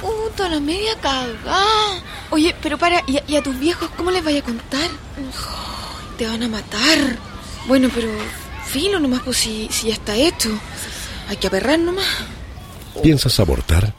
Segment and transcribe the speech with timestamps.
[0.00, 2.02] Puta, la media cagada.
[2.30, 4.90] Oye, pero para, ¿y a, tus viejos cómo les vaya a contar?
[6.18, 7.18] Te van a matar.
[7.66, 8.08] Bueno, pero
[8.66, 10.50] filo nomás, pues si, si ya está hecho.
[11.28, 12.06] Hay que aperrar nomás.
[13.02, 13.94] ¿Piensas abortar?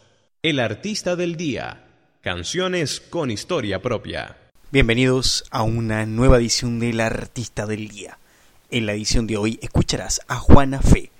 [0.41, 1.85] El Artista del Día.
[2.22, 4.35] Canciones con historia propia.
[4.72, 8.17] Bienvenidos a una nueva edición del Artista del Día.
[8.72, 11.11] En la edición de hoy escucharás a Juana Fe,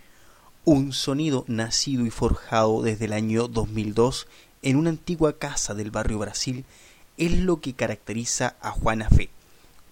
[0.66, 4.26] un sonido nacido y forjado desde el año 2002
[4.64, 6.66] en una antigua casa del barrio Brasil
[7.18, 9.30] es lo que caracteriza a Juana Fe,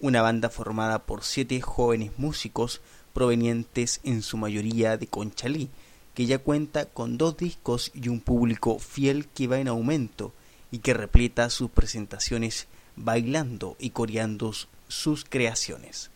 [0.00, 2.80] una banda formada por siete jóvenes músicos
[3.12, 5.68] provenientes en su mayoría de Conchalí,
[6.14, 10.32] que ya cuenta con dos discos y un público fiel que va en aumento
[10.70, 14.52] y que repleta sus presentaciones bailando y coreando
[14.88, 16.10] sus creaciones.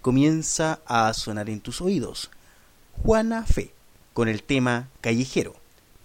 [0.00, 2.30] Comienza a sonar en tus oídos
[3.02, 3.72] Juana Fe
[4.14, 5.54] con el tema Callejero,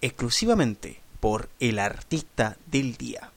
[0.00, 3.33] exclusivamente por el artista del día.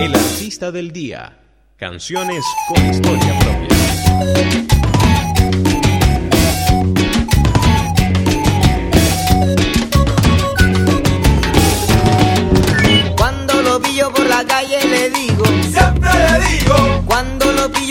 [0.00, 1.38] El artista del día.
[1.76, 4.67] Canciones con historia propia.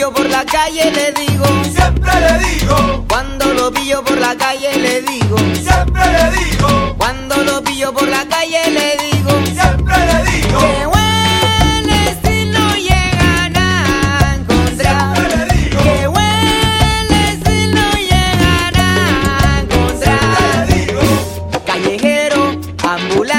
[0.07, 4.78] Pillo por la calle le digo, siempre le digo, cuando lo pillo por la calle
[4.78, 10.31] le digo, siempre le digo, cuando lo pillo por la calle le digo, siempre le
[10.31, 17.91] digo, que huele si no llegan a encontrar, siempre le digo, que huele si no
[17.94, 22.41] llegan a encontrar, siempre le digo, callejero,
[22.88, 23.36] ambulante,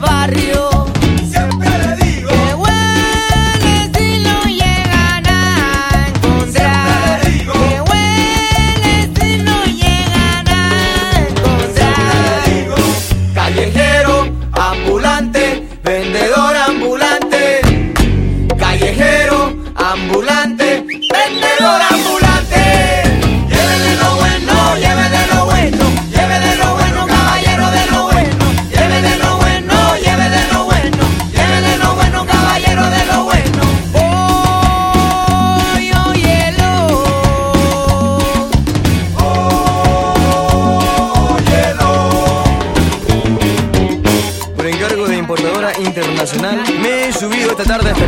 [0.00, 0.59] barrio.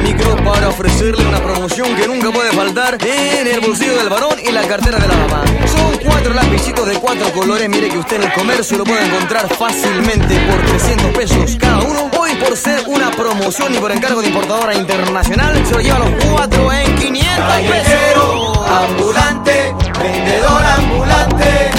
[0.03, 4.51] Micro para ofrecerle una promoción que nunca puede faltar en el bolsillo del varón y
[4.53, 5.45] la cartera de la mamá.
[5.67, 9.49] Son cuatro lapicitos de cuatro colores, mire que usted en el comercio lo puede encontrar
[9.55, 12.11] fácilmente por 300 pesos cada uno.
[12.19, 16.11] Hoy por ser una promoción y por encargo de importadora internacional, se lo lleva los
[16.31, 18.69] cuatro en 500 pesos.
[18.69, 21.71] ambulante, vendedor ambulante,